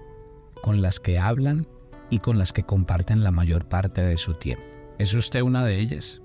con 0.61 0.81
las 0.81 0.99
que 0.99 1.19
hablan 1.19 1.67
y 2.09 2.19
con 2.19 2.37
las 2.37 2.53
que 2.53 2.63
comparten 2.63 3.23
la 3.23 3.31
mayor 3.31 3.67
parte 3.67 4.01
de 4.01 4.17
su 4.17 4.33
tiempo. 4.33 4.63
¿Es 4.97 5.13
usted 5.13 5.41
una 5.41 5.63
de 5.63 5.79
ellas? 5.79 6.21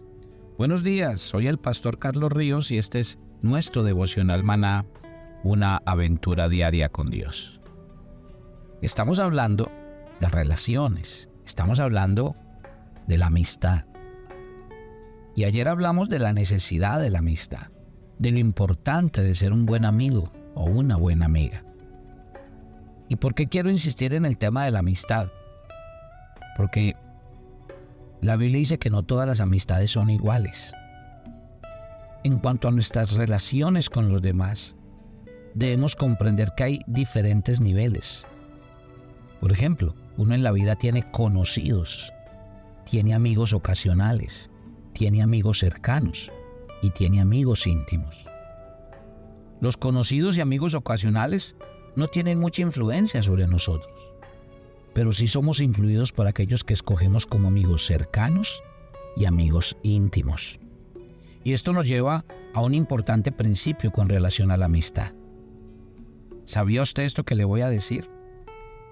Buenos 0.59 0.83
días, 0.83 1.21
soy 1.21 1.47
el 1.47 1.59
pastor 1.59 1.99
Carlos 1.99 2.33
Ríos 2.33 2.71
y 2.71 2.79
este 2.79 3.01
es 3.01 3.19
nuestro 3.43 3.83
devocional 3.83 4.45
maná, 4.45 4.87
una 5.43 5.83
aventura 5.85 6.49
diaria 6.49 6.89
con 6.89 7.11
Dios. 7.11 7.61
Estamos 8.81 9.19
hablando 9.19 9.71
de 10.21 10.29
relaciones, 10.29 11.31
Estamos 11.45 11.79
hablando 11.79 12.37
de 13.07 13.19
la 13.19 13.27
amistad. 13.27 13.85
Y 15.37 15.45
ayer 15.45 15.69
hablamos 15.69 16.09
de 16.09 16.19
la 16.19 16.33
necesidad 16.33 17.01
de 17.01 17.11
la 17.11 17.19
amistad, 17.19 17.69
de 18.19 18.31
lo 18.31 18.39
importante 18.39 19.23
de 19.23 19.35
ser 19.35 19.53
un 19.53 19.67
buen 19.67 19.85
amigo 19.85 20.33
o 20.55 20.65
una 20.65 20.97
buena 20.97 21.27
amiga. 21.27 21.65
¿Y 23.09 23.17
por 23.17 23.35
qué 23.35 23.49
quiero 23.49 23.71
insistir 23.71 24.15
en 24.15 24.25
el 24.25 24.39
tema 24.39 24.65
de 24.65 24.71
la 24.71 24.79
amistad? 24.81 25.29
Porque 26.57 26.95
la 28.21 28.37
Biblia 28.37 28.59
dice 28.59 28.79
que 28.79 28.91
no 28.91 29.03
todas 29.03 29.27
las 29.27 29.41
amistades 29.41 29.91
son 29.91 30.11
iguales. 30.11 30.73
En 32.23 32.39
cuanto 32.39 32.69
a 32.69 32.71
nuestras 32.71 33.17
relaciones 33.17 33.91
con 33.91 34.09
los 34.11 34.23
demás, 34.23 34.77
debemos 35.55 35.95
comprender 35.95 36.53
que 36.57 36.65
hay 36.65 36.81
diferentes 36.87 37.61
niveles. 37.61 38.27
Por 39.41 39.53
ejemplo, 39.53 39.95
uno 40.17 40.35
en 40.35 40.43
la 40.43 40.53
vida 40.53 40.77
tiene 40.77 41.11
conocidos, 41.11 42.15
tiene 42.85 43.13
amigos 43.13 43.53
ocasionales, 43.53 44.51
tiene 44.95 45.23
amigos 45.23 45.59
cercanos 45.59 46.33
y 46.85 46.91
tiene 46.91 47.23
amigos 47.23 47.67
íntimos. 47.67 48.27
Los 49.63 49.79
conocidos 49.79 50.37
y 50.37 50.43
amigos 50.43 50.75
ocasionales 50.75 51.57
no 51.97 52.09
tienen 52.09 52.39
mucha 52.39 52.61
influencia 52.61 53.23
sobre 53.23 53.49
nosotros, 53.49 54.13
pero 54.93 55.11
sí 55.13 55.27
somos 55.27 55.61
influidos 55.61 56.13
por 56.13 56.27
aquellos 56.27 56.63
que 56.63 56.75
escogemos 56.75 57.25
como 57.25 57.49
amigos 57.49 57.87
cercanos 57.87 58.63
y 59.17 59.25
amigos 59.25 59.79
íntimos. 59.83 60.61
Y 61.43 61.55
esto 61.55 61.73
nos 61.73 61.89
lleva 61.89 62.27
a 62.53 62.61
un 62.61 62.75
importante 62.75 63.33
principio 63.33 63.91
con 63.91 64.11
relación 64.11 64.51
a 64.51 64.59
la 64.59 64.67
amistad. 64.67 65.13
¿Sabía 66.45 66.83
usted 66.83 67.05
esto 67.05 67.25
que 67.25 67.35
le 67.35 67.47
voy 67.47 67.63
a 67.63 67.71
decir? 67.71 68.11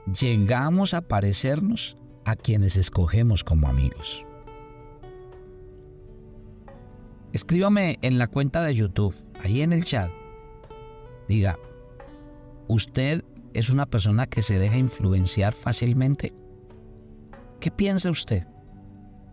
llegamos 0.06 0.94
a 0.94 1.02
parecernos 1.02 1.98
a 2.24 2.36
quienes 2.36 2.76
escogemos 2.76 3.44
como 3.44 3.68
amigos. 3.68 4.24
Escríbame 7.32 7.98
en 8.02 8.18
la 8.18 8.26
cuenta 8.26 8.62
de 8.62 8.74
YouTube, 8.74 9.14
ahí 9.42 9.62
en 9.62 9.72
el 9.72 9.84
chat. 9.84 10.10
Diga, 11.28 11.58
¿usted 12.68 13.24
es 13.54 13.70
una 13.70 13.86
persona 13.86 14.26
que 14.26 14.42
se 14.42 14.58
deja 14.58 14.76
influenciar 14.76 15.54
fácilmente? 15.54 16.32
¿Qué 17.60 17.70
piensa 17.70 18.10
usted? 18.10 18.46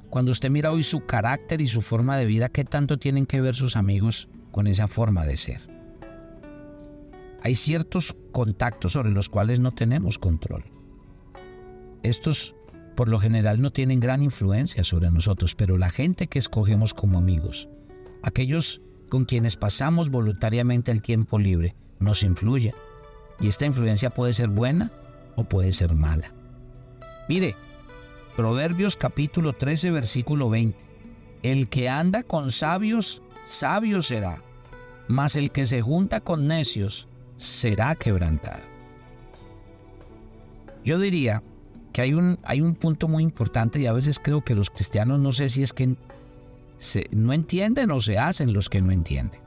Cuando 0.10 0.32
usted 0.32 0.50
mira 0.50 0.72
hoy 0.72 0.84
su 0.84 1.06
carácter 1.06 1.62
y 1.62 1.68
su 1.68 1.82
forma 1.82 2.18
de 2.18 2.26
vida, 2.26 2.50
¿qué 2.50 2.64
tanto 2.64 2.98
tienen 2.98 3.26
que 3.26 3.42
ver 3.42 3.56
sus 3.56 3.76
amigos 3.76 4.30
con 4.52 4.68
esa 4.68 4.88
forma 4.88 5.26
de 5.26 5.38
ser? 5.38 5.80
hay 7.42 7.56
ciertos 7.56 8.16
contactos 8.32 8.94
sobre 8.94 9.12
los 9.12 9.30
cuales 9.30 9.60
no 9.60 9.72
tenemos 9.72 10.20
control. 10.20 10.66
Estos 12.04 12.56
por 12.96 13.10
lo 13.10 13.20
general 13.20 13.62
no 13.62 13.72
tienen 13.72 14.00
gran 14.00 14.22
influencia 14.22 14.84
sobre 14.84 15.10
nosotros, 15.10 15.56
pero 15.56 15.78
la 15.78 15.90
gente 15.90 16.28
que 16.28 16.40
escogemos 16.40 16.94
como 16.94 17.18
amigos, 17.18 17.70
aquellos 18.22 18.82
con 19.10 19.26
quienes 19.26 19.56
pasamos 19.56 20.10
voluntariamente 20.10 20.92
el 20.92 21.02
tiempo 21.02 21.40
libre, 21.40 21.76
nos 22.00 22.24
influye. 22.24 22.74
Y 23.40 23.48
esta 23.48 23.66
influencia 23.66 24.10
puede 24.10 24.34
ser 24.34 24.50
buena 24.50 24.92
o 25.36 25.44
puede 25.44 25.74
ser 25.74 25.96
mala. 25.96 26.34
Mire, 27.28 27.56
Proverbios 28.36 28.96
capítulo 28.96 29.54
13, 29.54 29.92
versículo 29.92 30.50
20. 30.50 30.78
El 31.44 31.70
que 31.70 31.90
anda 31.90 32.24
con 32.24 32.52
sabios, 32.52 33.22
sabio 33.44 34.02
será, 34.02 34.42
mas 35.08 35.36
el 35.36 35.52
que 35.52 35.66
se 35.66 35.82
junta 35.82 36.22
con 36.22 36.48
necios, 36.48 37.08
será 37.36 37.96
quebrantado. 37.96 38.64
Yo 40.84 41.00
diría 41.00 41.44
que 41.92 42.02
hay 42.02 42.14
un, 42.14 42.40
hay 42.44 42.62
un 42.62 42.76
punto 42.76 43.08
muy 43.08 43.24
importante 43.24 43.80
y 43.80 43.88
a 43.88 43.94
veces 43.94 44.20
creo 44.20 44.44
que 44.44 44.56
los 44.56 44.70
cristianos 44.70 45.20
no 45.20 45.32
sé 45.32 45.50
si 45.50 45.64
es 45.64 45.74
que 45.74 45.98
no 47.12 47.34
entienden 47.34 47.92
o 47.92 48.00
se 48.00 48.18
hacen 48.18 48.54
los 48.54 48.70
que 48.70 48.82
no 48.82 48.92
entienden. 48.92 49.42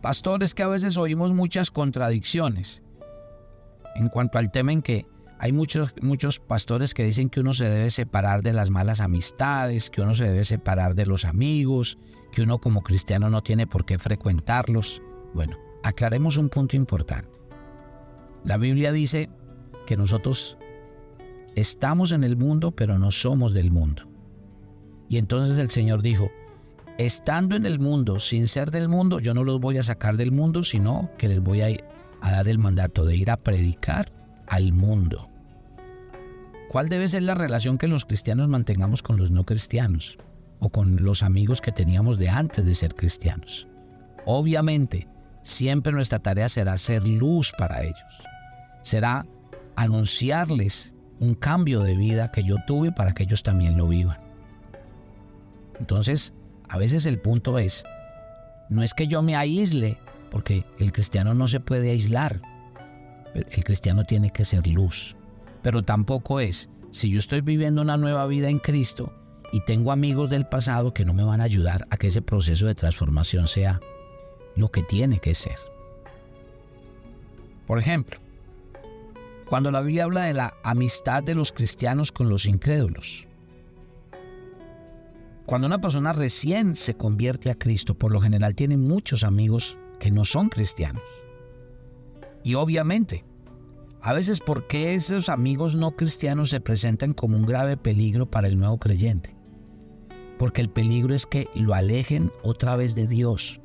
Pastores 0.00 0.54
que 0.54 0.62
a 0.62 0.68
veces 0.68 0.96
oímos 0.96 1.32
muchas 1.32 1.70
contradicciones 1.70 2.82
en 3.94 4.08
cuanto 4.08 4.38
al 4.38 4.50
tema 4.50 4.72
en 4.72 4.82
que 4.82 5.06
hay 5.38 5.52
muchos, 5.52 5.94
muchos 6.02 6.38
pastores 6.38 6.94
que 6.94 7.04
dicen 7.04 7.30
que 7.30 7.40
uno 7.40 7.52
se 7.52 7.68
debe 7.68 7.90
separar 7.90 8.42
de 8.42 8.52
las 8.52 8.70
malas 8.70 9.00
amistades, 9.00 9.90
que 9.90 10.02
uno 10.02 10.14
se 10.14 10.24
debe 10.24 10.44
separar 10.44 10.94
de 10.94 11.06
los 11.06 11.24
amigos, 11.24 11.98
que 12.32 12.42
uno 12.42 12.58
como 12.58 12.82
cristiano 12.82 13.30
no 13.30 13.42
tiene 13.42 13.66
por 13.66 13.84
qué 13.84 13.98
frecuentarlos. 13.98 15.02
Bueno, 15.34 15.56
aclaremos 15.82 16.36
un 16.36 16.50
punto 16.50 16.76
importante. 16.76 17.38
La 18.44 18.56
Biblia 18.56 18.92
dice 18.92 19.30
que 19.86 19.96
nosotros 19.96 20.58
estamos 21.56 22.12
en 22.12 22.24
el 22.24 22.36
mundo, 22.36 22.72
pero 22.72 22.98
no 22.98 23.10
somos 23.10 23.52
del 23.52 23.70
mundo. 23.70 24.09
Y 25.10 25.18
entonces 25.18 25.58
el 25.58 25.68
Señor 25.68 26.00
dijo, 26.00 26.30
estando 26.96 27.54
en 27.54 27.66
el 27.66 27.78
mundo, 27.78 28.18
sin 28.18 28.48
ser 28.48 28.70
del 28.70 28.88
mundo, 28.88 29.20
yo 29.20 29.34
no 29.34 29.44
los 29.44 29.60
voy 29.60 29.76
a 29.76 29.82
sacar 29.82 30.16
del 30.16 30.32
mundo, 30.32 30.64
sino 30.64 31.10
que 31.18 31.28
les 31.28 31.42
voy 31.42 31.60
a, 31.60 31.68
dar 32.22 32.48
el 32.48 32.58
mandato 32.58 33.04
de 33.04 33.16
ir 33.16 33.30
a 33.30 33.36
predicar 33.36 34.10
al 34.46 34.72
mundo. 34.72 35.28
¿Cuál 36.70 36.88
debe 36.88 37.08
ser 37.08 37.24
la 37.24 37.34
relación 37.34 37.76
que 37.76 37.88
los 37.88 38.06
cristianos 38.06 38.48
mantengamos 38.48 39.02
con 39.02 39.18
los 39.18 39.30
no 39.30 39.44
cristianos 39.44 40.16
o 40.60 40.70
con 40.70 41.04
los 41.04 41.22
amigos 41.22 41.60
que 41.60 41.72
teníamos 41.72 42.16
de 42.16 42.30
antes 42.30 42.64
de 42.64 42.74
ser 42.74 42.94
cristianos? 42.94 43.68
Obviamente, 44.24 45.06
Siempre 45.42 45.92
nuestra 45.92 46.18
tarea 46.18 46.48
será 46.48 46.76
ser 46.76 47.06
luz 47.06 47.52
para 47.56 47.82
ellos. 47.82 48.22
Será 48.82 49.26
anunciarles 49.76 50.94
un 51.18 51.34
cambio 51.34 51.80
de 51.80 51.96
vida 51.96 52.30
que 52.30 52.42
yo 52.42 52.56
tuve 52.66 52.92
para 52.92 53.12
que 53.12 53.22
ellos 53.22 53.42
también 53.42 53.76
lo 53.76 53.88
vivan. 53.88 54.19
Entonces, 55.80 56.34
a 56.68 56.78
veces 56.78 57.06
el 57.06 57.18
punto 57.18 57.58
es, 57.58 57.84
no 58.68 58.84
es 58.84 58.94
que 58.94 59.08
yo 59.08 59.22
me 59.22 59.34
aísle, 59.34 59.98
porque 60.30 60.64
el 60.78 60.92
cristiano 60.92 61.34
no 61.34 61.48
se 61.48 61.58
puede 61.58 61.90
aislar. 61.90 62.40
El 63.34 63.64
cristiano 63.64 64.04
tiene 64.04 64.30
que 64.30 64.44
ser 64.44 64.66
luz. 64.68 65.16
Pero 65.62 65.82
tampoco 65.82 66.38
es, 66.38 66.70
si 66.92 67.10
yo 67.10 67.18
estoy 67.18 67.40
viviendo 67.40 67.82
una 67.82 67.96
nueva 67.96 68.26
vida 68.26 68.48
en 68.48 68.58
Cristo 68.58 69.12
y 69.52 69.60
tengo 69.64 69.90
amigos 69.90 70.30
del 70.30 70.46
pasado 70.46 70.94
que 70.94 71.04
no 71.04 71.14
me 71.14 71.24
van 71.24 71.40
a 71.40 71.44
ayudar 71.44 71.86
a 71.90 71.96
que 71.96 72.08
ese 72.08 72.22
proceso 72.22 72.66
de 72.66 72.74
transformación 72.74 73.48
sea 73.48 73.80
lo 74.54 74.70
que 74.70 74.82
tiene 74.82 75.18
que 75.18 75.34
ser. 75.34 75.56
Por 77.66 77.78
ejemplo, 77.78 78.18
cuando 79.48 79.70
la 79.70 79.80
Biblia 79.80 80.04
habla 80.04 80.24
de 80.24 80.34
la 80.34 80.54
amistad 80.62 81.22
de 81.22 81.34
los 81.34 81.52
cristianos 81.52 82.12
con 82.12 82.28
los 82.28 82.46
incrédulos, 82.46 83.26
cuando 85.46 85.66
una 85.66 85.80
persona 85.80 86.12
recién 86.12 86.74
se 86.74 86.94
convierte 86.94 87.50
a 87.50 87.54
Cristo, 87.56 87.94
por 87.94 88.12
lo 88.12 88.20
general 88.20 88.54
tiene 88.54 88.76
muchos 88.76 89.24
amigos 89.24 89.78
que 89.98 90.10
no 90.10 90.24
son 90.24 90.48
cristianos. 90.48 91.02
Y 92.42 92.54
obviamente, 92.54 93.24
a 94.00 94.12
veces, 94.12 94.40
¿por 94.40 94.66
qué 94.66 94.94
esos 94.94 95.28
amigos 95.28 95.76
no 95.76 95.96
cristianos 95.96 96.50
se 96.50 96.60
presentan 96.60 97.12
como 97.12 97.36
un 97.36 97.44
grave 97.44 97.76
peligro 97.76 98.30
para 98.30 98.48
el 98.48 98.58
nuevo 98.58 98.78
creyente? 98.78 99.36
Porque 100.38 100.62
el 100.62 100.70
peligro 100.70 101.14
es 101.14 101.26
que 101.26 101.48
lo 101.54 101.74
alejen 101.74 102.30
otra 102.42 102.76
vez 102.76 102.94
de 102.94 103.06
Dios, 103.06 103.60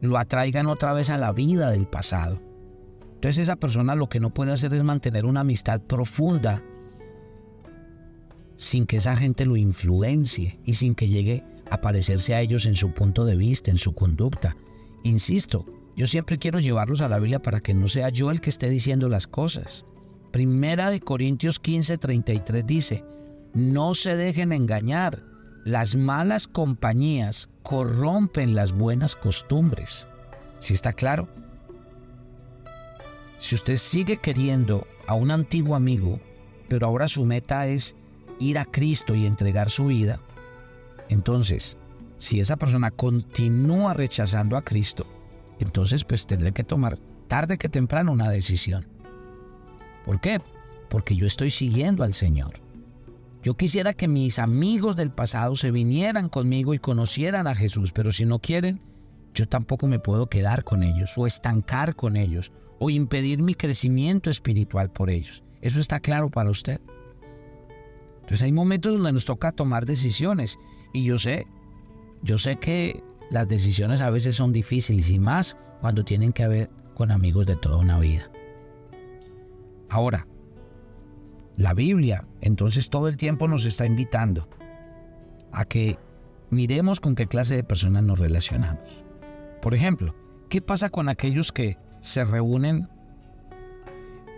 lo 0.00 0.18
atraigan 0.18 0.66
otra 0.66 0.92
vez 0.92 1.08
a 1.08 1.16
la 1.16 1.32
vida 1.32 1.70
del 1.70 1.86
pasado. 1.86 2.40
Entonces 3.14 3.38
esa 3.38 3.56
persona 3.56 3.94
lo 3.94 4.08
que 4.08 4.20
no 4.20 4.28
puede 4.28 4.52
hacer 4.52 4.74
es 4.74 4.82
mantener 4.82 5.24
una 5.24 5.40
amistad 5.40 5.80
profunda 5.80 6.62
sin 8.56 8.86
que 8.86 8.96
esa 8.96 9.16
gente 9.16 9.46
lo 9.46 9.56
influencie 9.56 10.58
y 10.64 10.74
sin 10.74 10.94
que 10.94 11.08
llegue 11.08 11.44
a 11.70 11.80
parecerse 11.80 12.34
a 12.34 12.40
ellos 12.40 12.66
en 12.66 12.74
su 12.74 12.92
punto 12.92 13.24
de 13.24 13.36
vista, 13.36 13.70
en 13.70 13.78
su 13.78 13.94
conducta. 13.94 14.56
Insisto, 15.02 15.66
yo 15.96 16.06
siempre 16.06 16.38
quiero 16.38 16.58
llevarlos 16.58 17.00
a 17.00 17.08
la 17.08 17.18
Biblia 17.18 17.40
para 17.40 17.60
que 17.60 17.74
no 17.74 17.86
sea 17.86 18.08
yo 18.08 18.30
el 18.30 18.40
que 18.40 18.50
esté 18.50 18.68
diciendo 18.68 19.08
las 19.08 19.26
cosas. 19.26 19.84
Primera 20.32 20.90
de 20.90 21.00
Corintios 21.00 21.58
15, 21.58 21.98
33 21.98 22.66
dice, 22.66 23.04
no 23.54 23.94
se 23.94 24.16
dejen 24.16 24.52
engañar, 24.52 25.22
las 25.64 25.96
malas 25.96 26.46
compañías 26.46 27.48
corrompen 27.62 28.54
las 28.54 28.72
buenas 28.72 29.16
costumbres. 29.16 30.06
¿Sí 30.58 30.74
está 30.74 30.92
claro? 30.92 31.28
Si 33.38 33.54
usted 33.54 33.76
sigue 33.76 34.18
queriendo 34.18 34.86
a 35.06 35.14
un 35.14 35.30
antiguo 35.30 35.74
amigo, 35.74 36.20
pero 36.68 36.86
ahora 36.86 37.08
su 37.08 37.24
meta 37.24 37.66
es 37.66 37.96
ir 38.38 38.58
a 38.58 38.64
Cristo 38.64 39.14
y 39.14 39.26
entregar 39.26 39.70
su 39.70 39.86
vida, 39.86 40.20
entonces, 41.08 41.78
si 42.16 42.40
esa 42.40 42.56
persona 42.56 42.90
continúa 42.90 43.94
rechazando 43.94 44.56
a 44.56 44.62
Cristo, 44.62 45.06
entonces 45.58 46.04
pues 46.04 46.26
tendré 46.26 46.52
que 46.52 46.64
tomar 46.64 46.98
tarde 47.28 47.58
que 47.58 47.68
temprano 47.68 48.12
una 48.12 48.30
decisión. 48.30 48.86
¿Por 50.04 50.20
qué? 50.20 50.40
Porque 50.88 51.16
yo 51.16 51.26
estoy 51.26 51.50
siguiendo 51.50 52.04
al 52.04 52.14
Señor. 52.14 52.60
Yo 53.42 53.56
quisiera 53.56 53.92
que 53.92 54.08
mis 54.08 54.38
amigos 54.38 54.96
del 54.96 55.10
pasado 55.10 55.54
se 55.54 55.70
vinieran 55.70 56.28
conmigo 56.28 56.74
y 56.74 56.78
conocieran 56.78 57.46
a 57.46 57.54
Jesús, 57.54 57.92
pero 57.92 58.10
si 58.10 58.24
no 58.24 58.40
quieren, 58.40 58.80
yo 59.34 59.46
tampoco 59.46 59.86
me 59.86 59.98
puedo 59.98 60.28
quedar 60.28 60.64
con 60.64 60.82
ellos 60.82 61.12
o 61.16 61.26
estancar 61.26 61.94
con 61.94 62.16
ellos 62.16 62.52
o 62.78 62.90
impedir 62.90 63.42
mi 63.42 63.54
crecimiento 63.54 64.30
espiritual 64.30 64.90
por 64.90 65.10
ellos. 65.10 65.44
Eso 65.60 65.80
está 65.80 66.00
claro 66.00 66.30
para 66.30 66.50
usted. 66.50 66.80
Entonces 68.26 68.42
hay 68.42 68.50
momentos 68.50 68.92
donde 68.92 69.12
nos 69.12 69.24
toca 69.24 69.52
tomar 69.52 69.86
decisiones 69.86 70.58
y 70.92 71.04
yo 71.04 71.16
sé, 71.16 71.46
yo 72.22 72.38
sé 72.38 72.56
que 72.56 73.04
las 73.30 73.46
decisiones 73.46 74.00
a 74.00 74.10
veces 74.10 74.34
son 74.34 74.52
difíciles 74.52 75.10
y 75.10 75.20
más 75.20 75.56
cuando 75.80 76.04
tienen 76.04 76.32
que 76.32 76.48
ver 76.48 76.70
con 76.94 77.12
amigos 77.12 77.46
de 77.46 77.54
toda 77.54 77.76
una 77.76 78.00
vida. 78.00 78.28
Ahora, 79.88 80.26
la 81.56 81.72
Biblia 81.72 82.26
entonces 82.40 82.90
todo 82.90 83.06
el 83.06 83.16
tiempo 83.16 83.46
nos 83.46 83.64
está 83.64 83.86
invitando 83.86 84.48
a 85.52 85.64
que 85.64 85.96
miremos 86.50 86.98
con 86.98 87.14
qué 87.14 87.28
clase 87.28 87.54
de 87.54 87.62
personas 87.62 88.02
nos 88.02 88.18
relacionamos. 88.18 89.04
Por 89.62 89.72
ejemplo, 89.72 90.16
¿qué 90.48 90.60
pasa 90.60 90.90
con 90.90 91.08
aquellos 91.08 91.52
que 91.52 91.78
se 92.00 92.24
reúnen 92.24 92.88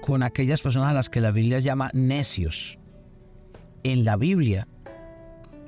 con 0.03 0.23
aquellas 0.23 0.61
personas 0.61 0.91
a 0.91 0.93
las 0.93 1.09
que 1.09 1.23
la 1.23 1.31
Biblia 1.31 1.59
llama 1.61 1.91
necios? 1.95 2.79
En 3.85 4.05
la 4.05 4.17
Biblia, 4.17 4.67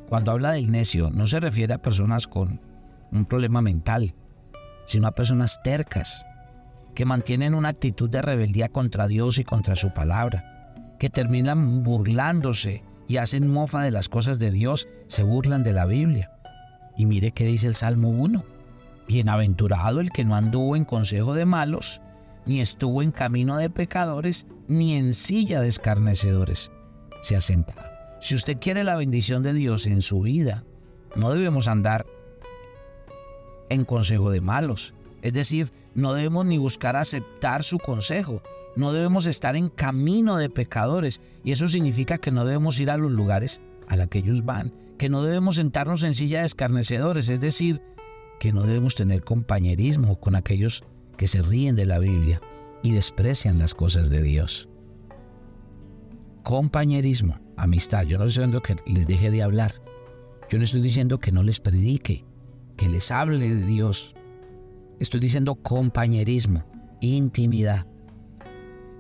cuando 0.08 0.32
habla 0.32 0.52
del 0.52 0.70
necio, 0.70 1.10
no 1.10 1.26
se 1.26 1.38
refiere 1.38 1.74
a 1.74 1.82
personas 1.82 2.26
con 2.26 2.60
un 3.12 3.24
problema 3.24 3.62
mental, 3.62 4.14
sino 4.84 5.06
a 5.06 5.14
personas 5.14 5.62
tercas, 5.62 6.26
que 6.94 7.04
mantienen 7.04 7.54
una 7.54 7.68
actitud 7.68 8.10
de 8.10 8.20
rebeldía 8.20 8.68
contra 8.68 9.06
Dios 9.06 9.38
y 9.38 9.44
contra 9.44 9.76
su 9.76 9.92
palabra, 9.92 10.74
que 10.98 11.08
terminan 11.08 11.84
burlándose 11.84 12.82
y 13.06 13.18
hacen 13.18 13.48
mofa 13.48 13.82
de 13.82 13.92
las 13.92 14.08
cosas 14.08 14.40
de 14.40 14.50
Dios, 14.50 14.88
se 15.06 15.22
burlan 15.22 15.62
de 15.62 15.72
la 15.72 15.86
Biblia. 15.86 16.32
Y 16.96 17.06
mire 17.06 17.30
qué 17.30 17.44
dice 17.44 17.68
el 17.68 17.76
Salmo 17.76 18.10
1. 18.10 18.44
Bienaventurado 19.06 20.00
el 20.00 20.10
que 20.10 20.24
no 20.24 20.34
anduvo 20.34 20.74
en 20.74 20.84
consejo 20.84 21.34
de 21.34 21.46
malos, 21.46 22.02
ni 22.44 22.60
estuvo 22.60 23.02
en 23.02 23.12
camino 23.12 23.56
de 23.56 23.70
pecadores, 23.70 24.46
ni 24.66 24.94
en 24.94 25.14
silla 25.14 25.60
de 25.60 25.68
escarnecedores 25.68 26.72
se 27.22 27.36
ha 27.36 27.40
sentado. 27.40 27.89
Si 28.20 28.34
usted 28.34 28.58
quiere 28.60 28.84
la 28.84 28.96
bendición 28.96 29.42
de 29.42 29.54
Dios 29.54 29.86
en 29.86 30.02
su 30.02 30.20
vida, 30.20 30.64
no 31.16 31.30
debemos 31.30 31.68
andar 31.68 32.06
en 33.70 33.84
consejo 33.84 34.30
de 34.30 34.40
malos. 34.40 34.94
Es 35.22 35.32
decir, 35.32 35.72
no 35.94 36.12
debemos 36.12 36.46
ni 36.46 36.58
buscar 36.58 36.96
aceptar 36.96 37.64
su 37.64 37.78
consejo. 37.78 38.42
No 38.76 38.92
debemos 38.92 39.26
estar 39.26 39.56
en 39.56 39.68
camino 39.68 40.36
de 40.36 40.50
pecadores. 40.50 41.20
Y 41.44 41.52
eso 41.52 41.66
significa 41.66 42.18
que 42.18 42.30
no 42.30 42.44
debemos 42.44 42.78
ir 42.78 42.90
a 42.90 42.96
los 42.96 43.10
lugares 43.10 43.60
a 43.88 43.96
los 43.96 44.08
que 44.08 44.18
ellos 44.18 44.44
van. 44.44 44.72
Que 44.98 45.08
no 45.08 45.22
debemos 45.22 45.56
sentarnos 45.56 46.02
en 46.02 46.14
silla 46.14 46.40
de 46.40 46.46
escarnecedores. 46.46 47.28
Es 47.28 47.40
decir, 47.40 47.80
que 48.38 48.52
no 48.52 48.62
debemos 48.62 48.94
tener 48.94 49.22
compañerismo 49.24 50.20
con 50.20 50.34
aquellos 50.36 50.84
que 51.16 51.26
se 51.26 51.42
ríen 51.42 51.74
de 51.74 51.86
la 51.86 51.98
Biblia 51.98 52.40
y 52.82 52.92
desprecian 52.92 53.58
las 53.58 53.74
cosas 53.74 54.10
de 54.10 54.22
Dios. 54.22 54.68
Compañerismo, 56.42 57.38
amistad. 57.62 58.04
Yo 58.04 58.18
no 58.18 58.24
estoy 58.24 58.44
diciendo 58.44 58.62
que 58.62 58.76
les 58.86 59.06
deje 59.06 59.30
de 59.30 59.42
hablar. 59.42 59.72
Yo 60.48 60.58
no 60.58 60.64
estoy 60.64 60.80
diciendo 60.80 61.18
que 61.18 61.32
no 61.32 61.42
les 61.42 61.60
predique 61.60 62.24
que 62.76 62.88
les 62.88 63.10
hable 63.10 63.48
de 63.54 63.66
Dios. 63.66 64.14
Estoy 64.98 65.20
diciendo 65.20 65.54
compañerismo, 65.54 66.64
intimidad. 67.00 67.86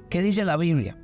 ¿Qué 0.08 0.22
dice 0.22 0.44
la 0.44 0.56
Biblia? 0.56 0.98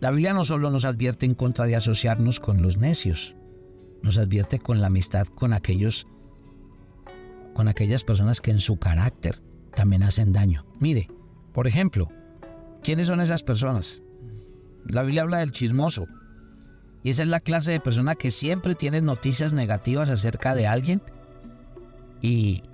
La 0.00 0.10
Biblia 0.10 0.34
no 0.34 0.44
solo 0.44 0.70
nos 0.70 0.84
advierte 0.84 1.24
en 1.24 1.34
contra 1.34 1.64
de 1.64 1.76
asociarnos 1.76 2.40
con 2.40 2.60
los 2.60 2.76
necios, 2.76 3.34
nos 4.02 4.18
advierte 4.18 4.58
con 4.58 4.80
la 4.80 4.88
amistad 4.88 5.26
con 5.26 5.52
aquellos 5.52 6.06
con 7.54 7.68
aquellas 7.68 8.04
personas 8.04 8.42
que 8.42 8.50
en 8.50 8.60
su 8.60 8.76
carácter 8.76 9.40
también 9.74 10.02
hacen 10.02 10.34
daño. 10.34 10.66
Mire, 10.78 11.08
por 11.54 11.66
ejemplo, 11.66 12.08
¿quiénes 12.82 13.06
son 13.06 13.22
esas 13.22 13.42
personas? 13.42 14.02
La 14.88 15.02
Biblia 15.02 15.22
habla 15.22 15.38
del 15.38 15.52
chismoso, 15.52 16.06
y 17.06 17.10
esa 17.10 17.22
es 17.22 17.28
la 17.28 17.38
clase 17.38 17.70
de 17.70 17.78
persona 17.78 18.16
que 18.16 18.32
siempre 18.32 18.74
tiene 18.74 19.00
noticias 19.00 19.52
negativas 19.52 20.10
acerca 20.10 20.56
de 20.56 20.66
alguien 20.66 21.02
y, 22.20 22.64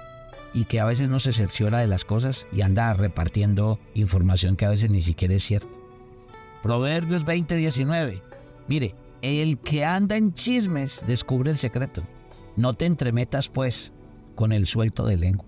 y 0.55 0.65
que 0.65 0.81
a 0.81 0.87
veces 0.87 1.11
no 1.11 1.19
se 1.19 1.33
cerciora 1.33 1.81
de 1.81 1.87
las 1.87 2.07
cosas 2.07 2.47
y 2.51 2.63
anda 2.63 2.95
repartiendo 2.95 3.79
información 3.93 4.57
que 4.57 4.65
a 4.65 4.71
veces 4.71 4.91
ni 4.91 5.03
siquiera 5.03 5.35
es 5.35 5.45
cierta. 5.45 5.79
Proverbios 6.63 7.27
20:19. 7.27 8.23
Mire, 8.69 8.95
el 9.21 9.59
que 9.59 9.85
anda 9.85 10.17
en 10.17 10.33
chismes 10.33 11.05
descubre 11.07 11.51
el 11.51 11.59
secreto. 11.59 12.03
No 12.57 12.73
te 12.73 12.87
entremetas 12.87 13.51
pues 13.51 13.93
con 14.35 14.53
el 14.53 14.67
suelto 14.67 15.05
de 15.05 15.17
lengua. 15.17 15.47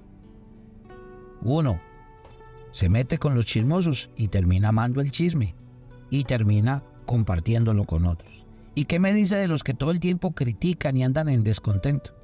Uno 1.40 1.80
se 2.71 2.90
mete 2.90 3.16
con 3.16 3.35
los 3.35 3.47
chismosos 3.47 4.11
y 4.14 4.28
termina 4.28 4.68
amando 4.68 5.00
el 5.00 5.11
chisme 5.11 5.54
y 6.11 6.25
termina 6.25 6.82
compartiéndolo 7.06 7.84
con 7.84 8.06
otros. 8.06 8.46
¿Y 8.75 8.87
qué 8.87 8.99
me 8.99 9.12
dice 9.12 9.37
de 9.37 9.49
los 9.49 9.62
que 9.62 9.75
todo 9.75 9.90
el 9.90 10.00
tiempo 10.00 10.32
critican 10.32 10.96
y 10.96 11.04
andan 11.04 11.28
en 11.28 11.44
descontento? 11.44 12.16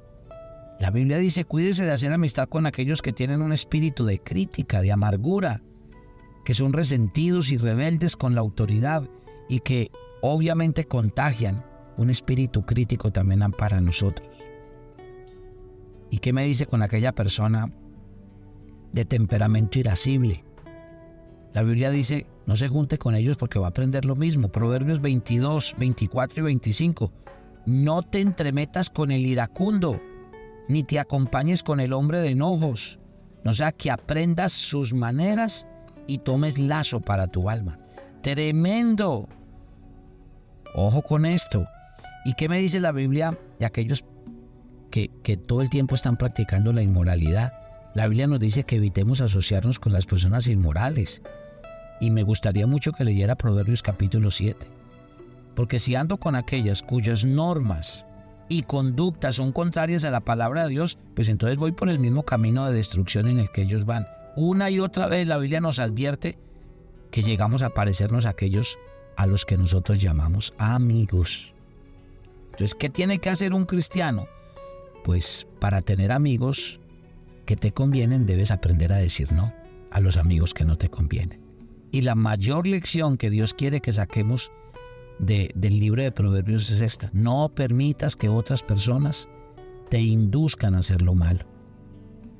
La 0.79 0.89
Biblia 0.89 1.17
dice, 1.17 1.45
cuídese 1.45 1.85
de 1.85 1.91
hacer 1.91 2.11
amistad 2.11 2.49
con 2.49 2.65
aquellos 2.65 3.01
que 3.01 3.13
tienen 3.13 3.41
un 3.41 3.53
espíritu 3.53 4.03
de 4.05 4.19
crítica, 4.19 4.81
de 4.81 4.91
amargura, 4.91 5.61
que 6.43 6.53
son 6.53 6.73
resentidos 6.73 7.51
y 7.51 7.57
rebeldes 7.57 8.17
con 8.17 8.33
la 8.33 8.41
autoridad 8.41 9.07
y 9.47 9.59
que 9.59 9.91
obviamente 10.21 10.85
contagian 10.85 11.63
un 11.97 12.09
espíritu 12.09 12.65
crítico 12.65 13.11
también 13.11 13.51
para 13.51 13.79
nosotros. 13.79 14.27
¿Y 16.09 16.17
qué 16.17 16.33
me 16.33 16.43
dice 16.43 16.65
con 16.65 16.81
aquella 16.81 17.13
persona 17.13 17.71
de 18.91 19.05
temperamento 19.05 19.79
irascible? 19.79 20.43
La 21.53 21.63
Biblia 21.63 21.91
dice, 21.91 22.27
no 22.45 22.55
se 22.55 22.67
junte 22.67 22.97
con 22.97 23.15
ellos 23.15 23.37
porque 23.37 23.59
va 23.59 23.67
a 23.67 23.69
aprender 23.69 24.05
lo 24.05 24.15
mismo. 24.15 24.49
Proverbios 24.49 25.01
22, 25.01 25.75
24 25.77 26.39
y 26.39 26.43
25. 26.43 27.11
No 27.65 28.01
te 28.01 28.21
entremetas 28.21 28.89
con 28.89 29.11
el 29.11 29.25
iracundo, 29.25 30.01
ni 30.67 30.83
te 30.83 30.99
acompañes 30.99 31.63
con 31.63 31.79
el 31.79 31.93
hombre 31.93 32.19
de 32.19 32.29
enojos. 32.29 32.99
No 33.43 33.53
sea 33.53 33.71
que 33.71 33.91
aprendas 33.91 34.51
sus 34.51 34.93
maneras 34.93 35.67
y 36.07 36.19
tomes 36.19 36.57
lazo 36.57 36.99
para 36.99 37.27
tu 37.27 37.49
alma. 37.49 37.79
Tremendo. 38.21 39.27
Ojo 40.73 41.01
con 41.01 41.25
esto. 41.25 41.65
¿Y 42.25 42.33
qué 42.33 42.49
me 42.49 42.59
dice 42.59 42.79
la 42.79 42.91
Biblia 42.91 43.37
de 43.59 43.65
aquellos 43.65 44.05
que, 44.89 45.09
que 45.23 45.37
todo 45.37 45.61
el 45.61 45.69
tiempo 45.69 45.95
están 45.95 46.17
practicando 46.17 46.73
la 46.73 46.81
inmoralidad? 46.81 47.53
La 47.93 48.07
Biblia 48.07 48.27
nos 48.27 48.39
dice 48.39 48.63
que 48.63 48.77
evitemos 48.77 49.21
asociarnos 49.21 49.79
con 49.79 49.91
las 49.91 50.05
personas 50.05 50.47
inmorales 50.47 51.21
y 52.01 52.09
me 52.09 52.23
gustaría 52.23 52.67
mucho 52.67 52.91
que 52.91 53.05
leyera 53.05 53.35
Proverbios 53.35 53.83
capítulo 53.83 54.31
7. 54.31 54.67
Porque 55.55 55.79
si 55.79 55.95
ando 55.95 56.17
con 56.17 56.35
aquellas 56.35 56.81
cuyas 56.81 57.23
normas 57.23 58.05
y 58.49 58.63
conductas 58.63 59.35
son 59.35 59.51
contrarias 59.51 60.03
a 60.03 60.11
la 60.11 60.19
palabra 60.19 60.63
de 60.63 60.69
Dios, 60.69 60.97
pues 61.13 61.29
entonces 61.29 61.57
voy 61.57 61.71
por 61.71 61.89
el 61.89 61.99
mismo 61.99 62.23
camino 62.23 62.65
de 62.65 62.73
destrucción 62.73 63.27
en 63.27 63.39
el 63.39 63.51
que 63.51 63.61
ellos 63.61 63.85
van. 63.85 64.07
Una 64.35 64.69
y 64.71 64.79
otra 64.79 65.07
vez 65.07 65.27
la 65.27 65.37
Biblia 65.37 65.61
nos 65.61 65.77
advierte 65.77 66.39
que 67.11 67.21
llegamos 67.21 67.61
a 67.61 67.69
parecernos 67.69 68.25
a 68.25 68.29
aquellos 68.29 68.79
a 69.15 69.27
los 69.27 69.45
que 69.45 69.57
nosotros 69.57 69.99
llamamos 69.99 70.55
amigos. 70.57 71.53
Entonces, 72.45 72.73
¿qué 72.73 72.89
tiene 72.89 73.19
que 73.19 73.29
hacer 73.29 73.53
un 73.53 73.65
cristiano? 73.65 74.27
Pues 75.03 75.47
para 75.59 75.81
tener 75.83 76.11
amigos 76.11 76.79
que 77.45 77.55
te 77.55 77.73
convienen 77.73 78.25
debes 78.25 78.49
aprender 78.49 78.91
a 78.91 78.97
decir 78.97 79.31
no 79.31 79.53
a 79.91 79.99
los 79.99 80.17
amigos 80.17 80.53
que 80.55 80.65
no 80.65 80.77
te 80.77 80.89
convienen. 80.89 81.50
Y 81.91 82.01
la 82.01 82.15
mayor 82.15 82.67
lección 82.67 83.17
que 83.17 83.29
Dios 83.29 83.53
quiere 83.53 83.81
que 83.81 83.91
saquemos 83.91 84.51
de, 85.19 85.51
del 85.55 85.79
libro 85.79 86.01
de 86.01 86.11
Proverbios 86.11 86.69
es 86.69 86.81
esta. 86.81 87.09
No 87.13 87.49
permitas 87.53 88.15
que 88.15 88.29
otras 88.29 88.63
personas 88.63 89.27
te 89.89 89.99
induzcan 89.99 90.73
a 90.75 90.79
hacer 90.79 91.01
lo 91.01 91.15
malo. 91.15 91.45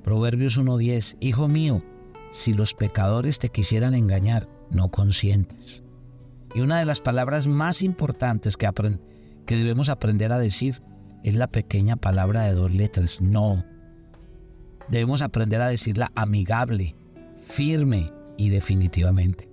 Proverbios 0.04 0.58
1.10. 0.58 1.18
Hijo 1.20 1.48
mío, 1.48 1.84
si 2.32 2.54
los 2.54 2.74
pecadores 2.74 3.40
te 3.40 3.50
quisieran 3.50 3.94
engañar, 3.94 4.48
no 4.72 4.90
consientes. 4.90 5.84
Y 6.56 6.62
una 6.62 6.80
de 6.80 6.86
las 6.86 7.02
palabras 7.02 7.48
más 7.48 7.82
importantes 7.82 8.56
que, 8.58 8.70
que 9.46 9.56
debemos 9.56 9.90
aprender 9.90 10.32
a 10.32 10.38
decir 10.40 10.82
es 11.24 11.36
la 11.36 11.48
pequeña 11.48 11.98
palabra 11.98 12.44
de 12.44 12.54
dos 12.54 12.72
letras, 12.74 13.22
no. 13.22 13.66
Debemos 14.88 15.22
aprender 15.22 15.62
a 15.62 15.68
decirla 15.68 16.12
amigable, 16.16 16.96
firme 17.38 18.12
y 18.42 18.50
definitivamente. 18.50 19.48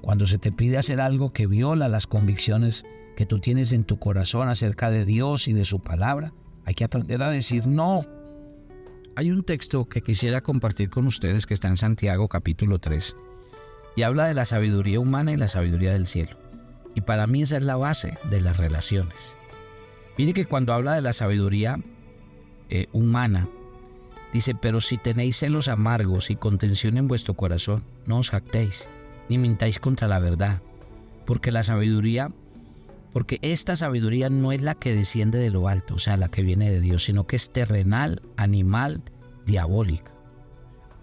Cuando 0.00 0.26
se 0.26 0.38
te 0.38 0.52
pide 0.52 0.78
hacer 0.78 1.00
algo 1.00 1.32
que 1.32 1.48
viola 1.48 1.88
las 1.88 2.06
convicciones 2.06 2.84
que 3.16 3.26
tú 3.26 3.40
tienes 3.40 3.72
en 3.72 3.82
tu 3.82 3.98
corazón 3.98 4.48
acerca 4.48 4.90
de 4.90 5.04
Dios 5.04 5.48
y 5.48 5.54
de 5.54 5.64
su 5.64 5.80
palabra, 5.80 6.32
hay 6.64 6.74
que 6.74 6.84
aprender 6.84 7.20
a 7.24 7.30
decir 7.30 7.66
no. 7.66 8.02
Hay 9.16 9.32
un 9.32 9.42
texto 9.42 9.88
que 9.88 10.02
quisiera 10.02 10.40
compartir 10.40 10.88
con 10.88 11.08
ustedes 11.08 11.46
que 11.46 11.54
está 11.54 11.66
en 11.66 11.76
Santiago 11.76 12.28
capítulo 12.28 12.78
3 12.78 13.16
y 13.96 14.02
habla 14.02 14.26
de 14.26 14.34
la 14.34 14.44
sabiduría 14.44 15.00
humana 15.00 15.32
y 15.32 15.36
la 15.36 15.48
sabiduría 15.48 15.94
del 15.94 16.06
cielo. 16.06 16.38
Y 16.94 17.00
para 17.00 17.26
mí 17.26 17.42
esa 17.42 17.56
es 17.56 17.64
la 17.64 17.76
base 17.76 18.18
de 18.30 18.40
las 18.40 18.56
relaciones. 18.58 19.36
Mire 20.16 20.32
que 20.32 20.46
cuando 20.46 20.72
habla 20.72 20.94
de 20.94 21.00
la 21.00 21.12
sabiduría 21.12 21.80
eh, 22.70 22.86
humana, 22.92 23.48
dice, 24.34 24.54
pero 24.54 24.82
si 24.82 24.98
tenéis 24.98 25.38
celos 25.38 25.68
amargos 25.68 26.28
y 26.28 26.36
contención 26.36 26.98
en 26.98 27.08
vuestro 27.08 27.32
corazón, 27.32 27.84
no 28.04 28.18
os 28.18 28.28
jactéis, 28.28 28.90
ni 29.30 29.38
mintáis 29.38 29.78
contra 29.78 30.06
la 30.06 30.18
verdad, 30.18 30.60
porque 31.24 31.50
la 31.50 31.62
sabiduría, 31.62 32.30
porque 33.14 33.38
esta 33.40 33.76
sabiduría 33.76 34.28
no 34.28 34.52
es 34.52 34.60
la 34.60 34.74
que 34.74 34.94
desciende 34.94 35.38
de 35.38 35.48
lo 35.48 35.68
alto, 35.68 35.94
o 35.94 35.98
sea, 35.98 36.18
la 36.18 36.28
que 36.28 36.42
viene 36.42 36.70
de 36.70 36.80
Dios, 36.82 37.04
sino 37.04 37.26
que 37.26 37.36
es 37.36 37.50
terrenal, 37.50 38.20
animal, 38.36 39.02
diabólica. 39.46 40.12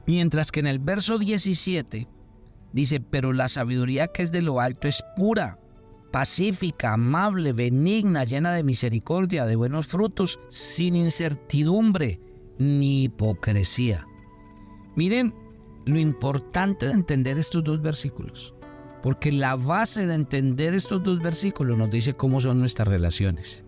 Mientras 0.05 0.51
que 0.51 0.59
en 0.59 0.67
el 0.67 0.77
verso 0.77 1.17
17 1.17 2.07
Dice, 2.73 3.01
pero 3.01 3.33
la 3.33 3.49
sabiduría 3.49 4.07
que 4.07 4.23
es 4.23 4.31
de 4.31 4.41
lo 4.41 4.61
alto 4.61 4.87
es 4.87 5.03
pura, 5.15 5.59
pacífica, 6.11 6.93
amable, 6.93 7.53
benigna, 7.53 8.23
llena 8.23 8.51
de 8.53 8.63
misericordia, 8.63 9.45
de 9.45 9.55
buenos 9.55 9.87
frutos, 9.87 10.39
sin 10.47 10.95
incertidumbre 10.95 12.19
ni 12.57 13.03
hipocresía. 13.03 14.07
Miren 14.95 15.33
lo 15.85 15.97
importante 15.99 16.87
de 16.87 16.93
entender 16.93 17.37
estos 17.37 17.63
dos 17.63 17.81
versículos, 17.81 18.53
porque 19.01 19.31
la 19.31 19.55
base 19.55 20.05
de 20.05 20.15
entender 20.15 20.73
estos 20.73 21.01
dos 21.03 21.19
versículos 21.19 21.77
nos 21.77 21.89
dice 21.89 22.13
cómo 22.13 22.39
son 22.39 22.59
nuestras 22.59 22.87
relaciones. 22.87 23.63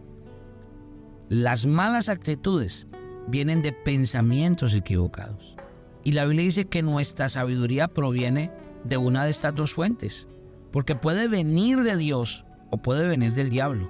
Las 1.29 1.65
malas 1.65 2.09
actitudes 2.09 2.87
vienen 3.27 3.61
de 3.61 3.71
pensamientos 3.71 4.75
equivocados. 4.75 5.55
Y 6.03 6.11
la 6.11 6.25
Biblia 6.25 6.43
dice 6.43 6.65
que 6.65 6.81
nuestra 6.81 7.29
sabiduría 7.29 7.87
proviene 7.87 8.51
de 8.83 8.97
una 8.97 9.23
de 9.23 9.29
estas 9.29 9.55
dos 9.55 9.73
fuentes, 9.73 10.27
porque 10.71 10.95
puede 10.95 11.27
venir 11.27 11.81
de 11.81 11.95
Dios 11.95 12.45
o 12.71 12.77
puede 12.77 13.07
venir 13.07 13.33
del 13.33 13.49
diablo. 13.49 13.89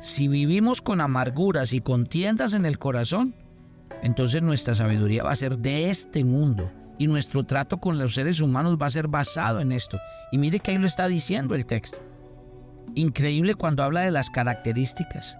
Si 0.00 0.28
vivimos 0.28 0.82
con 0.82 1.00
amarguras 1.00 1.72
y 1.72 1.80
contiendas 1.80 2.54
en 2.54 2.66
el 2.66 2.78
corazón, 2.78 3.34
entonces 4.02 4.42
nuestra 4.42 4.74
sabiduría 4.74 5.24
va 5.24 5.32
a 5.32 5.36
ser 5.36 5.58
de 5.58 5.90
este 5.90 6.24
mundo 6.24 6.70
y 6.98 7.06
nuestro 7.06 7.44
trato 7.44 7.78
con 7.78 7.98
los 7.98 8.14
seres 8.14 8.40
humanos 8.40 8.76
va 8.80 8.86
a 8.86 8.90
ser 8.90 9.08
basado 9.08 9.60
en 9.60 9.72
esto. 9.72 9.98
Y 10.32 10.38
mire 10.38 10.60
que 10.60 10.72
ahí 10.72 10.78
lo 10.78 10.86
está 10.86 11.08
diciendo 11.08 11.54
el 11.54 11.66
texto. 11.66 11.98
Increíble 12.94 13.54
cuando 13.54 13.82
habla 13.82 14.02
de 14.02 14.10
las 14.10 14.30
características, 14.30 15.38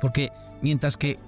porque 0.00 0.30
mientras 0.62 0.96
que 0.96 1.18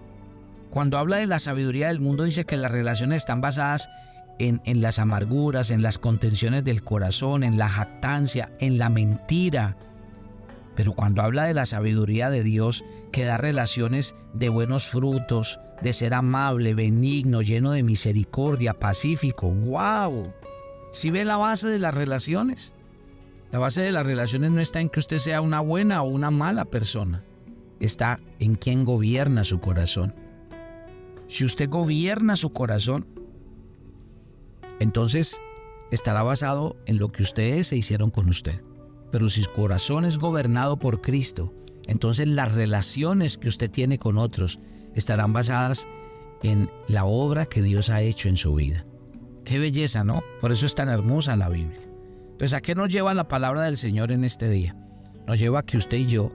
cuando 0.71 0.99
habla 0.99 1.17
de 1.17 1.27
la 1.27 1.39
sabiduría 1.39 1.89
del 1.89 2.01
mundo 2.01 2.25
dice 2.25 2.45
que 2.45 2.57
las 2.57 2.73
relaciones 2.73 3.19
están 3.19 3.41
basadas 3.41 3.91
en, 4.39 4.81
las 4.81 4.99
amarguras, 4.99 5.71
en 5.71 5.83
las 5.83 5.99
contenciones 5.99 6.65
del 6.65 6.83
corazón, 6.83 7.45
en 7.45 7.59
la 7.59 7.69
jactancia, 7.69 8.51
en 8.59 8.79
la 8.79 8.89
mentira. 8.89 9.77
Pero 10.75 10.93
cuando 10.93 11.23
habla 11.23 11.45
de 11.45 11.55
la 11.55 11.67
sabiduría 11.67 12.31
de 12.31 12.43
Dios, 12.43 12.85
que 13.11 13.25
da 13.25 13.37
relaciones 13.37 14.15
de 14.33 14.49
buenos 14.49 14.89
frutos, 14.89 15.61
de 15.83 15.93
ser 15.93 16.15
amable, 16.15 16.75
benigno, 16.75 17.43
lleno 17.43 17.73
de 17.73 17.83
misericordia, 17.83 18.75
pacífico, 18.75 19.51
¡wow! 19.51 20.33
Si 20.93 21.11
ve 21.11 21.25
la 21.25 21.37
base 21.37 21.69
de 21.69 21.79
las 21.79 21.95
relaciones, 21.95 22.75
la 23.51 23.59
base 23.59 23.83
de 23.83 23.93
las 23.93 24.07
relaciones 24.07 24.51
no 24.51 24.61
está 24.61 24.81
en 24.81 24.89
que 24.89 25.01
usted 25.01 25.19
sea 25.19 25.41
una 25.41 25.61
buena 25.61 26.03
o 26.03 26.09
una 26.09 26.31
mala 26.31 26.65
persona, 26.65 27.23
está 27.81 28.21
en 28.39 28.55
quien 28.55 28.85
gobierna 28.85 29.45
su 29.45 29.61
corazón. 29.61 30.15
Si 31.27 31.45
usted 31.45 31.69
gobierna 31.69 32.37
su 32.37 32.53
corazón, 32.53 33.07
entonces 34.81 35.41
estará 35.91 36.23
basado 36.23 36.77
en 36.87 36.99
lo 36.99 37.09
que 37.09 37.23
ustedes 37.23 37.67
se 37.69 37.77
hicieron 37.77 38.11
con 38.11 38.29
usted. 38.29 38.61
Pero 39.13 39.29
si 39.29 39.43
su 39.43 39.53
corazón 39.53 40.05
es 40.05 40.19
gobernado 40.19 40.79
por 40.79 41.01
Cristo, 41.03 41.55
entonces 41.87 42.27
las 42.27 42.55
relaciones 42.55 43.39
que 43.39 43.49
usted 43.49 43.71
tiene 43.71 43.99
con 43.99 44.19
otros 44.19 44.59
estarán 44.95 45.33
basadas 45.33 45.87
en 46.43 46.71
la 46.89 47.05
obra 47.05 47.47
que 47.47 47.63
Dios 47.63 47.91
ha 47.91 48.01
hecho 48.01 48.29
en 48.29 48.37
su 48.37 48.55
vida. 48.55 48.85
Qué 49.45 49.59
belleza, 49.59 50.03
¿no? 50.03 50.23
Por 50.41 50.51
eso 50.51 50.67
es 50.67 50.75
tan 50.75 50.89
hermosa 50.89 51.37
la 51.37 51.49
Biblia. 51.49 51.81
Entonces, 52.33 52.55
¿a 52.55 52.61
qué 52.61 52.75
nos 52.75 52.89
lleva 52.89 53.15
la 53.15 53.29
palabra 53.29 53.63
del 53.63 53.77
Señor 53.77 54.13
en 54.13 54.25
este 54.25 54.49
día? 54.49 54.75
Nos 55.27 55.39
lleva 55.39 55.61
a 55.61 55.63
que 55.63 55.77
usted 55.77 55.99
y 55.99 56.07
yo 56.07 56.33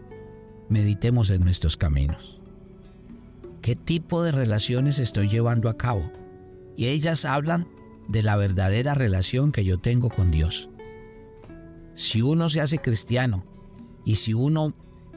meditemos 0.70 1.30
en 1.32 1.44
nuestros 1.44 1.78
caminos. 1.78 2.40
¿Qué 3.62 3.76
tipo 3.76 4.24
de 4.24 4.32
relaciones 4.32 5.00
estoy 5.00 5.30
llevando 5.30 5.68
a 5.68 5.78
cabo? 5.78 6.12
Y 6.78 6.86
ellas 6.86 7.26
hablan 7.26 7.68
de 8.08 8.24
la 8.24 8.36
verdadera 8.36 8.94
relación 8.94 9.52
que 9.52 9.66
yo 9.66 9.80
tengo 9.80 10.10
con 10.10 10.32
Dios. 10.32 10.70
Si 11.98 12.22
uno 12.22 12.48
se 12.48 12.62
hace 12.62 12.78
cristiano 12.78 13.44
y 14.06 14.18
si 14.18 14.36
uno 14.36 14.76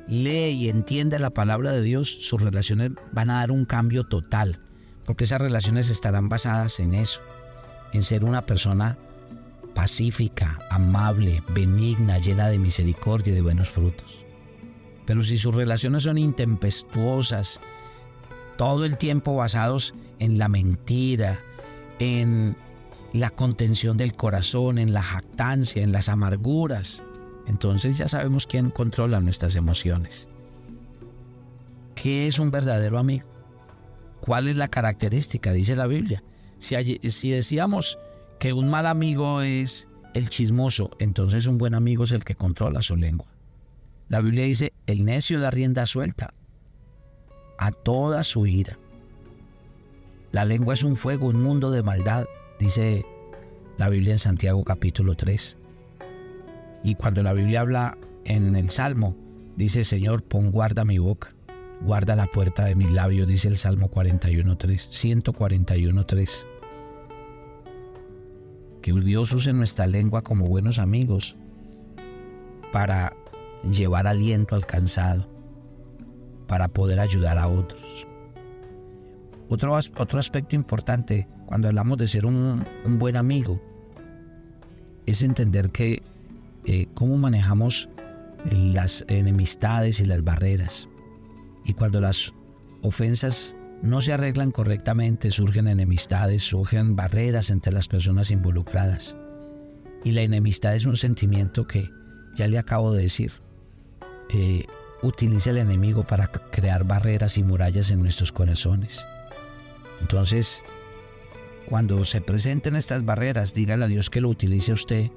lee 0.09 0.53
y 0.53 0.71
entiende 0.71 1.19
la 1.19 1.29
palabra 1.29 1.73
de 1.73 1.83
Dios, 1.83 2.09
sus 2.09 2.41
relaciones 2.41 2.93
van 3.13 3.29
a 3.29 3.35
dar 3.35 3.51
un 3.51 3.67
cambio 3.67 4.05
total, 4.05 4.63
porque 5.05 5.25
esas 5.25 5.43
relaciones 5.43 5.91
estarán 5.91 6.31
basadas 6.31 6.81
en 6.81 6.95
eso, 6.95 7.21
en 7.93 8.03
ser 8.03 8.25
una 8.25 8.47
persona 8.47 8.97
pacífica, 9.75 10.59
amable, 10.71 11.43
benigna, 11.51 12.17
llena 12.17 12.49
de 12.49 12.59
misericordia 12.59 13.33
y 13.33 13.37
de 13.37 13.43
buenos 13.43 13.71
frutos. 13.71 14.25
Pero 15.05 15.23
si 15.23 15.37
sus 15.37 15.55
relaciones 15.55 16.05
son 16.05 16.17
intempestuosas, 16.17 17.61
todo 18.57 18.87
el 18.87 18.97
tiempo 18.97 19.37
basados 19.37 19.95
en 20.19 20.39
la 20.39 20.49
mentira, 20.49 21.41
en 21.99 22.57
la 23.13 23.31
contención 23.31 23.97
del 23.97 24.15
corazón, 24.15 24.79
en 24.79 24.93
la 24.93 25.03
jactancia, 25.03 25.83
en 25.83 25.93
las 25.93 26.09
amarguras. 26.09 27.03
Entonces 27.47 27.99
ya 27.99 28.09
sabemos 28.09 28.47
quién 28.47 28.71
controla 28.71 29.21
nuestras 29.21 29.57
emociones. 29.57 30.29
¿Qué 31.95 32.27
es 32.27 32.39
un 32.39 32.51
verdadero 32.51 32.99
amigo? 32.99 33.27
¿Cuál 34.21 34.49
es 34.49 34.57
la 34.57 34.69
característica? 34.69 35.53
Dice 35.53 35.77
la 35.77 35.87
Biblia. 35.87 36.23
Si, 36.59 36.77
si 37.11 37.31
decíamos 37.31 37.99
que 38.39 38.53
un 38.53 38.69
mal 38.69 38.87
amigo 38.87 39.43
es 39.43 39.89
el 40.15 40.29
chismoso, 40.29 40.91
entonces 40.99 41.47
un 41.47 41.59
buen 41.59 41.75
amigo 41.75 42.05
es 42.05 42.13
el 42.13 42.25
que 42.25 42.35
controla 42.35 42.83
su 42.83 42.97
lengua. 42.97 43.27
La 44.09 44.21
Biblia 44.21 44.45
dice, 44.45 44.73
el 44.87 45.05
necio 45.05 45.41
da 45.41 45.51
rienda 45.51 45.87
suelta 45.87 46.35
a 47.59 47.71
toda 47.71 48.23
su 48.25 48.47
ira. 48.47 48.79
La 50.33 50.45
lengua 50.45 50.75
es 50.75 50.85
un 50.85 50.97
fuego, 50.97 51.29
un 51.29 51.43
mundo 51.43 51.71
de 51.71 51.83
maldad 51.83 52.27
dice 52.61 53.05
la 53.79 53.89
Biblia 53.89 54.13
en 54.13 54.19
Santiago 54.19 54.63
capítulo 54.63 55.15
3. 55.15 55.57
Y 56.85 56.95
cuando 56.95 57.23
la 57.23 57.33
Biblia 57.33 57.63
habla 57.63 57.99
en 58.25 58.55
el 58.55 58.71
Salmo, 58.71 59.17
dice, 59.57 59.85
Señor, 59.85 60.23
pon 60.23 60.51
guarda 60.51 60.85
mi 60.85 60.99
boca, 60.99 61.35
guarda 61.81 62.15
la 62.15 62.27
puerta 62.27 62.65
de 62.67 62.75
mis 62.75 62.91
labios, 62.91 63.27
dice 63.27 63.49
el 63.49 63.57
Salmo 63.57 63.91
41.3, 63.91 65.25
141.3. 65.25 66.47
Que 68.83 68.93
Dios 68.93 69.33
use 69.33 69.53
nuestra 69.53 69.87
lengua 69.87 70.23
como 70.23 70.47
buenos 70.47 70.79
amigos 70.79 71.37
para 72.73 73.15
llevar 73.63 74.07
aliento 74.07 74.55
al 74.55 74.67
cansado, 74.67 75.27
para 76.47 76.69
poder 76.69 77.01
ayudar 77.01 77.39
a 77.39 77.49
otros. 77.49 78.10
Otro, 79.51 79.75
otro 79.75 80.21
aspecto 80.21 80.55
importante 80.55 81.27
cuando 81.45 81.67
hablamos 81.67 81.99
de 81.99 82.07
ser 82.07 82.25
un, 82.25 82.65
buen 82.85 83.17
amigo 83.17 83.61
es 85.07 85.25
entender 85.25 85.71
que 85.71 86.05
eh, 86.65 86.87
cómo 86.95 87.17
manejamos 87.19 87.91
las 88.53 89.05
enemistades 89.09 89.99
y 89.99 90.07
las 90.07 90.23
barreras. 90.23 90.89
Y 91.65 91.75
cuando 91.75 92.01
las 92.01 92.33
ofensas 92.83 93.57
no 93.83 94.01
se 94.01 94.13
arreglan 94.13 94.53
correctamente, 94.53 95.33
surgen 95.33 95.67
enemistades, 95.67 96.45
surgen 96.45 96.95
barreras 96.95 97.51
entre 97.51 97.73
las 97.73 97.89
personas 97.89 98.31
involucradas. 98.31 99.17
Y 100.05 100.13
la 100.13 100.23
enemistad 100.23 100.77
es 100.77 100.87
un 100.87 100.97
sentimiento 100.97 101.67
que, 101.67 101.91
ya 102.37 102.47
le 102.47 102.57
acabo 102.57 102.93
de 102.93 103.03
decir, 103.03 103.33
eh, 104.33 104.67
utiliza 105.03 105.51
el 105.51 105.59
enemigo 105.59 106.05
para 106.05 106.29
crear 106.29 106.85
barreras 106.85 107.37
y 107.37 107.43
murallas 107.43 107.91
en 107.91 108.01
nuestros 108.01 108.31
corazones. 108.31 109.09
Entonces, 110.01 110.63
cuando 111.67 112.05
se 112.05 112.21
presenten 112.21 112.77
estas 112.77 113.05
barreras, 113.05 113.55
dígale 113.55 113.85
a 113.85 113.89
Dios 113.89 114.11
que 114.11 114.21
lo 114.21 114.29
utilice 114.29 114.73
usted 114.73 115.11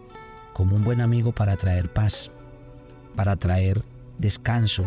como 0.53 0.75
un 0.75 0.83
buen 0.83 1.01
amigo 1.01 1.31
para 1.31 1.57
traer 1.57 1.91
paz, 1.91 2.31
para 3.15 3.35
traer 3.35 3.81
descanso, 4.17 4.83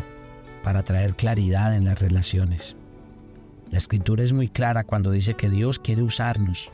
para 0.62 0.82
traer 0.82 1.16
claridad 1.16 1.74
en 1.74 1.84
las 1.84 2.00
relaciones. 2.00 2.76
La 3.70 3.78
escritura 3.78 4.22
es 4.22 4.32
muy 4.32 4.48
clara 4.48 4.84
cuando 4.84 5.10
dice 5.10 5.34
que 5.34 5.50
Dios 5.50 5.78
quiere 5.78 6.02
usarnos 6.02 6.72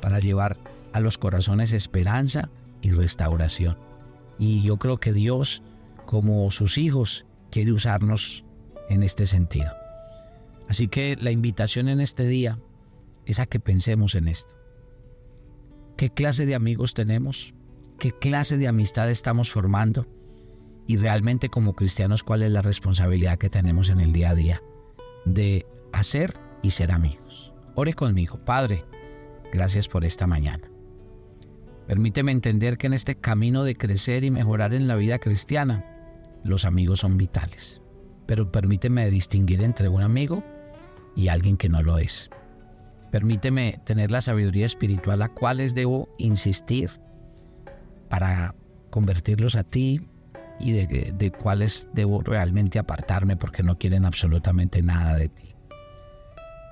para 0.00 0.20
llevar 0.20 0.56
a 0.92 1.00
los 1.00 1.18
corazones 1.18 1.72
esperanza 1.72 2.50
y 2.82 2.92
restauración. 2.92 3.78
Y 4.38 4.62
yo 4.62 4.78
creo 4.78 4.98
que 4.98 5.12
Dios, 5.12 5.62
como 6.06 6.50
sus 6.50 6.78
hijos, 6.78 7.26
quiere 7.50 7.72
usarnos 7.72 8.44
en 8.88 9.02
este 9.02 9.26
sentido. 9.26 9.79
Así 10.70 10.86
que 10.86 11.16
la 11.20 11.32
invitación 11.32 11.88
en 11.88 12.00
este 12.00 12.28
día 12.28 12.60
es 13.26 13.40
a 13.40 13.46
que 13.46 13.58
pensemos 13.58 14.14
en 14.14 14.28
esto. 14.28 14.54
¿Qué 15.96 16.10
clase 16.10 16.46
de 16.46 16.54
amigos 16.54 16.94
tenemos? 16.94 17.56
¿Qué 17.98 18.12
clase 18.12 18.56
de 18.56 18.68
amistad 18.68 19.10
estamos 19.10 19.50
formando? 19.50 20.06
Y 20.86 20.96
realmente 20.96 21.48
como 21.48 21.74
cristianos, 21.74 22.22
¿cuál 22.22 22.44
es 22.44 22.52
la 22.52 22.62
responsabilidad 22.62 23.36
que 23.36 23.50
tenemos 23.50 23.90
en 23.90 23.98
el 23.98 24.12
día 24.12 24.30
a 24.30 24.34
día 24.36 24.62
de 25.24 25.66
hacer 25.92 26.34
y 26.62 26.70
ser 26.70 26.92
amigos? 26.92 27.52
Ore 27.74 27.94
conmigo, 27.94 28.38
Padre, 28.44 28.84
gracias 29.52 29.88
por 29.88 30.04
esta 30.04 30.28
mañana. 30.28 30.70
Permíteme 31.88 32.30
entender 32.30 32.78
que 32.78 32.86
en 32.86 32.92
este 32.92 33.16
camino 33.16 33.64
de 33.64 33.74
crecer 33.74 34.22
y 34.22 34.30
mejorar 34.30 34.72
en 34.72 34.86
la 34.86 34.94
vida 34.94 35.18
cristiana, 35.18 35.84
los 36.44 36.64
amigos 36.64 37.00
son 37.00 37.16
vitales. 37.16 37.82
Pero 38.26 38.52
permíteme 38.52 39.10
distinguir 39.10 39.62
entre 39.62 39.88
un 39.88 40.02
amigo 40.02 40.44
y 41.16 41.28
alguien 41.28 41.56
que 41.56 41.68
no 41.68 41.82
lo 41.82 41.98
es. 41.98 42.30
Permíteme 43.10 43.80
tener 43.84 44.10
la 44.10 44.20
sabiduría 44.20 44.66
espiritual 44.66 45.22
a 45.22 45.28
cuáles 45.28 45.74
debo 45.74 46.08
insistir 46.18 46.90
para 48.08 48.54
convertirlos 48.90 49.56
a 49.56 49.64
ti 49.64 50.00
y 50.60 50.72
de, 50.72 51.32
cuáles 51.32 51.88
debo 51.92 52.20
realmente 52.20 52.78
apartarme 52.78 53.36
porque 53.36 53.62
no 53.62 53.78
quieren 53.78 54.04
absolutamente 54.04 54.82
nada 54.82 55.16
de 55.16 55.28
ti. 55.28 55.54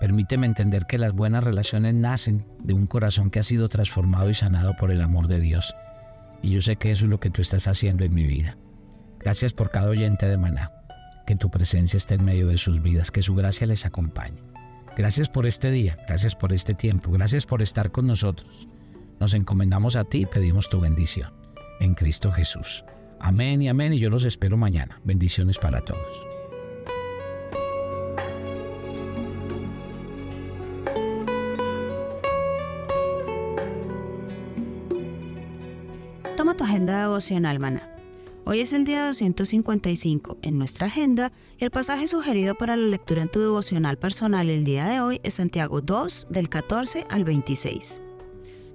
Permíteme 0.00 0.46
entender 0.46 0.86
que 0.86 0.98
las 0.98 1.12
buenas 1.12 1.42
relaciones 1.42 1.94
nacen 1.94 2.46
de 2.62 2.74
un 2.74 2.86
corazón 2.86 3.30
que 3.30 3.40
ha 3.40 3.42
sido 3.42 3.68
transformado 3.68 4.30
y 4.30 4.34
sanado 4.34 4.76
por 4.76 4.92
el 4.92 5.00
amor 5.00 5.26
de 5.26 5.40
Dios. 5.40 5.74
Y 6.40 6.50
yo 6.50 6.60
sé 6.60 6.76
que 6.76 6.92
eso 6.92 7.06
es 7.06 7.10
lo 7.10 7.18
que 7.18 7.30
tú 7.30 7.42
estás 7.42 7.66
haciendo 7.66 8.04
en 8.04 8.14
mi 8.14 8.24
vida. 8.24 8.56
Gracias 9.18 9.52
por 9.52 9.70
cada 9.70 9.88
oyente 9.88 10.28
de 10.28 10.38
Maná. 10.38 10.77
Que 11.28 11.36
tu 11.36 11.50
presencia 11.50 11.98
esté 11.98 12.14
en 12.14 12.24
medio 12.24 12.48
de 12.48 12.56
sus 12.56 12.80
vidas, 12.80 13.10
que 13.10 13.20
su 13.20 13.34
gracia 13.34 13.66
les 13.66 13.84
acompañe. 13.84 14.42
Gracias 14.96 15.28
por 15.28 15.44
este 15.44 15.70
día, 15.70 15.98
gracias 16.08 16.34
por 16.34 16.54
este 16.54 16.72
tiempo, 16.72 17.10
gracias 17.10 17.44
por 17.44 17.60
estar 17.60 17.90
con 17.90 18.06
nosotros. 18.06 18.66
Nos 19.20 19.34
encomendamos 19.34 19.94
a 19.96 20.04
ti 20.04 20.22
y 20.22 20.26
pedimos 20.26 20.70
tu 20.70 20.80
bendición. 20.80 21.30
En 21.80 21.92
Cristo 21.92 22.32
Jesús. 22.32 22.82
Amén 23.20 23.60
y 23.60 23.68
amén 23.68 23.92
y 23.92 23.98
yo 23.98 24.08
los 24.08 24.24
espero 24.24 24.56
mañana. 24.56 25.02
Bendiciones 25.04 25.58
para 25.58 25.82
todos. 25.82 26.00
Toma 36.38 36.56
tu 36.56 36.64
agenda 36.64 37.02
devocional, 37.02 37.58
maná. 37.58 37.87
Hoy 38.50 38.60
es 38.60 38.72
el 38.72 38.86
día 38.86 39.04
255 39.04 40.38
en 40.40 40.56
nuestra 40.56 40.86
agenda 40.86 41.32
y 41.58 41.64
el 41.64 41.70
pasaje 41.70 42.08
sugerido 42.08 42.54
para 42.54 42.76
la 42.76 42.86
lectura 42.86 43.20
en 43.20 43.28
tu 43.28 43.40
devocional 43.40 43.98
personal 43.98 44.48
el 44.48 44.64
día 44.64 44.86
de 44.86 45.02
hoy 45.02 45.20
es 45.22 45.34
Santiago 45.34 45.82
2 45.82 46.28
del 46.30 46.48
14 46.48 47.04
al 47.10 47.24
26. 47.24 48.00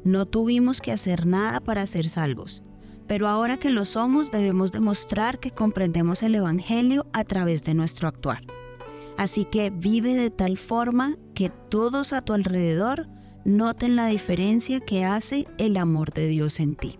No 0.04 0.28
tuvimos 0.28 0.80
que 0.80 0.92
hacer 0.92 1.26
nada 1.26 1.60
para 1.60 1.88
ser 1.88 2.08
salvos, 2.08 2.62
pero 3.08 3.28
ahora 3.28 3.58
que 3.58 3.72
lo 3.72 3.84
somos 3.84 4.30
debemos 4.30 4.72
demostrar 4.72 5.40
que 5.40 5.50
comprendemos 5.50 6.22
el 6.22 6.36
Evangelio 6.36 7.08
a 7.12 7.24
través 7.24 7.64
de 7.64 7.74
nuestro 7.74 8.08
actuar. 8.08 8.44
Así 9.18 9.44
que 9.44 9.72
vive 9.72 10.14
de 10.14 10.30
tal 10.30 10.60
forma 10.60 11.18
que 11.34 11.50
todos 11.50 12.14
a 12.14 12.22
tu 12.22 12.34
alrededor 12.34 13.08
noten 13.44 13.96
la 13.96 14.06
diferencia 14.06 14.82
que 14.82 15.04
hace 15.04 15.48
el 15.58 15.78
amor 15.78 16.14
de 16.14 16.28
Dios 16.28 16.60
en 16.60 16.76
ti. 16.76 17.00